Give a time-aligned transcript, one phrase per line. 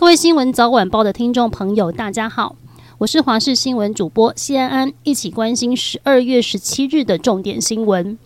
[0.00, 2.56] 各位新闻早晚报的听众朋友，大家好，
[2.96, 8.18] 我是华视新闻主播谢安安，一起关心十二月十七日的重点新闻。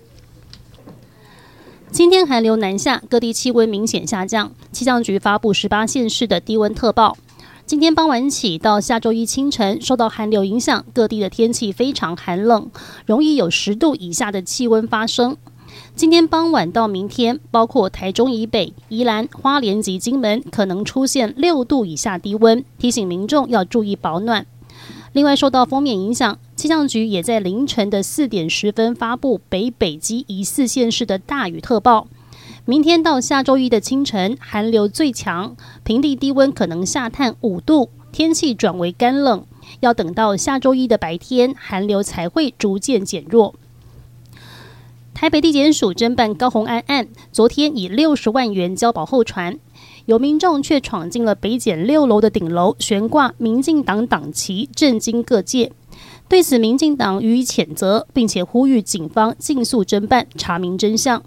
[1.91, 7.19] 今天寒流南下，各地气温明显下降，气象局发布十八县市的低温特报。
[7.67, 12.71] 今天傍晚起到下周一清晨，受到寒流影响，各地的天气非常寒冷，
[13.05, 15.37] 容易有十度以下的气温发生。
[15.97, 24.45] 今天傍晚到明天，包括台中以北、宜兰、花莲及金门，可能出现六度以下低温，提醒民众要注意保暖。
[25.13, 32.09] 另外，受到锋面影响，气象局也在凌晨的四点十分发布北北基宜四县市的大雨特报。
[32.65, 39.47] 明天到下周一的清晨，寒流最强，平地低温可能下探五度，天气转为干冷。
[39.79, 43.55] 要等到下周一的白天，寒流才会逐渐减弱。
[45.15, 49.57] 台北地检署侦办高虹安案，昨天以六十万元交保候传，
[50.07, 55.71] 有民众却闯进了北检六楼的顶楼，悬挂民进党党旗，震惊各界。
[56.29, 61.23] 对此，民进党予以谴责，并且呼吁警方尽速侦办，查明真相。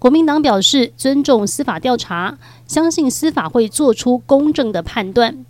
[0.00, 5.46] 国民党表示尊重司法调查，相信司法会做出公正的判断。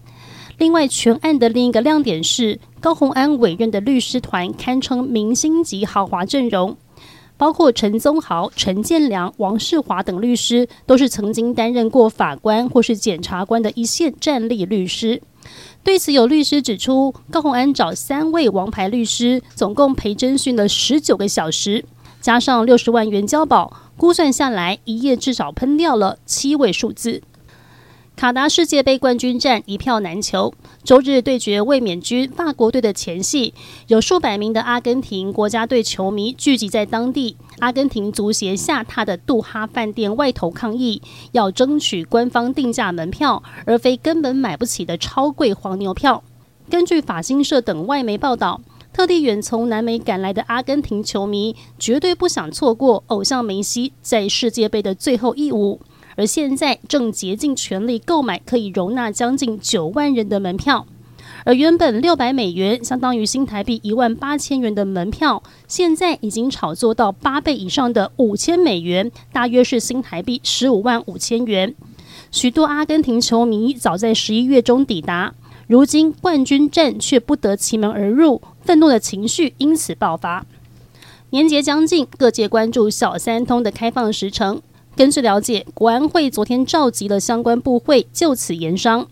[0.58, 6.76] 另外，全案的另一个亮点是高虹安委任的律师团堪称明星级豪华阵容。
[7.38, 15.22] 包括陈宗豪、陈建良、王世华等律师，都是曾经担任过法官或是检察官的一线战力律师。
[15.82, 21.84] 对此，有律师指出，高洪安找三位王牌律师，总共陪侦讯了十九个小时，
[22.20, 27.22] 加上六十万元交保，估算下来，一夜至少喷掉了七位数字。
[28.18, 30.52] 卡达世界杯冠军战一票难求，
[30.82, 33.54] 周日对决卫冕军法国队的前戏，
[33.86, 46.24] 有数百名的阿根廷国家队球迷聚集在当地阿根廷足协下榻的杜哈饭店外头抗议，要争取官方定价门票，而非根本买不起的超贵黄牛票。
[46.68, 48.60] 根据法新社等外媒报道，
[48.92, 55.80] 特地远从南美赶来的阿根廷球迷绝对不想错过偶像梅西在世界杯的最后一舞。
[56.18, 60.84] 而现在正竭尽全力购买可以容纳将近九万人的门票，
[61.44, 71.72] 而原本六百美元相当于新台币一万八千元的门票，现在已经炒作到八倍以上的五千美元，大约是新台币十五万五千元。
[72.32, 75.32] 许多阿根廷球迷早在十一月中抵达，
[75.68, 80.44] 如今冠军战却不得其门而入，愤怒的情绪因此爆发。
[81.30, 84.60] 年节将近，各界关注小三通的开放时程。
[84.98, 89.06] 根据了解，国安会昨天召集了相关部会，就此研商。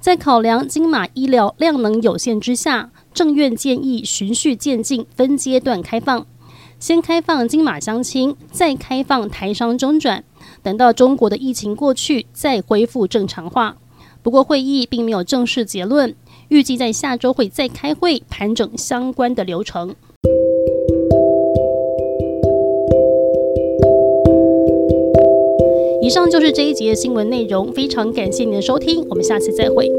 [0.00, 6.26] 在考量金马医疗量能有限之下，政院建议循序渐进，分阶段开放。
[6.80, 10.24] 先开放金马乡亲，再开放台商中转，
[10.60, 13.76] 等到中国的疫情过去，再恢复正常化。
[14.24, 16.16] 不过会议并没有正式结论，
[16.48, 19.94] 预计在下周会再开会，盘整相关的流程。
[26.08, 29.92] 以上就是这一集的新闻内容，非常感谢您的收听，我们下次再会。